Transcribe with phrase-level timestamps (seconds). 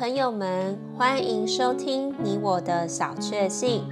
[0.00, 3.84] 朋友们，欢迎收听你我的小确幸。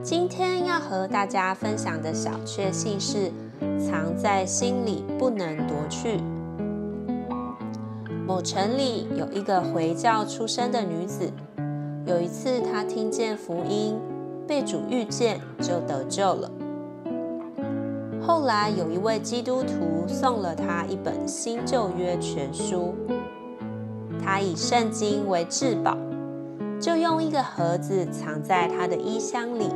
[0.00, 3.32] 今天要和大家分享的小确幸是
[3.76, 6.20] 藏在心里不能夺去。
[8.24, 11.32] 某城里有一个回教出身的女子，
[12.06, 13.98] 有一次她听见福音，
[14.46, 16.48] 被主遇见，就得救了。
[18.24, 22.94] 后来有一位基督徒送了她一本新旧约全书。
[24.24, 25.96] 他以圣经为至宝，
[26.80, 29.68] 就用一个盒子藏在他的衣箱里，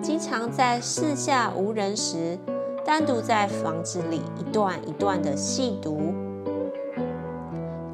[0.00, 2.38] 经常在四下无人时，
[2.84, 6.14] 单独在房子里一段一段的细读。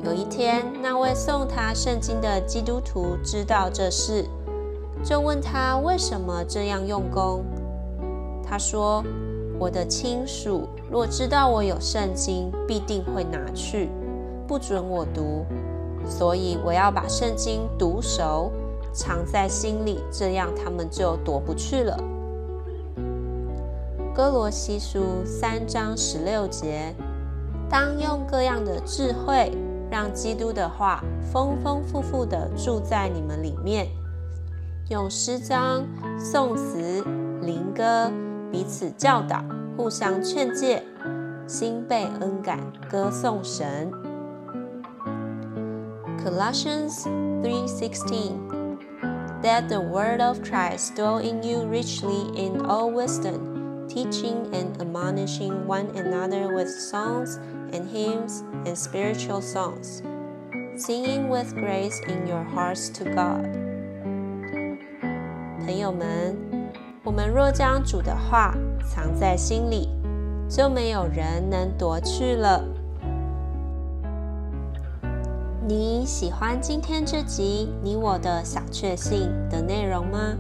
[0.05, 4.25] 有一天，那位送他圣经的基督徒知道这事，
[5.03, 7.45] 就问他为什么这样用功。
[8.49, 9.03] 他说
[9.59, 13.91] ：“我的亲属若知道我有圣经，必定会拿去。”
[14.47, 15.45] 不准我读，
[16.09, 18.53] 所以我要把圣经读熟，
[18.93, 21.99] 藏在心里，这样他们就夺不去了。
[24.15, 26.95] 歌罗西书三章十六节，
[27.69, 29.53] 当用各样的智慧，
[29.91, 33.89] 让基督的话丰丰富富地住在你们里面，
[34.89, 35.85] 用诗章、
[36.19, 37.05] 颂词、
[37.43, 38.11] 灵歌
[38.51, 39.45] 彼此教导，
[39.77, 40.83] 互相劝诫，
[41.47, 42.59] 心被恩感，
[42.89, 43.93] 歌颂神。
[46.26, 47.06] Colossians
[47.44, 48.78] 3:16
[49.42, 55.68] That the word of Christ dwell in you richly in all wisdom, teaching and admonishing
[55.68, 57.40] one another with songs
[57.72, 60.02] and hymns and spiritual songs,
[60.76, 63.48] singing with grace in your hearts to God.
[65.66, 66.36] 朋友们，
[67.04, 69.90] 我们若将主的话藏在心里，
[70.50, 72.64] 就没有人能夺去了。
[75.69, 80.37] 你喜欢今天这集你我的小确幸的内容吗？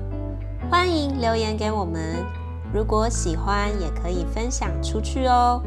[0.71, 2.25] 欢迎留言给我们。
[2.73, 5.61] 如果喜欢，也可以分享出去哦。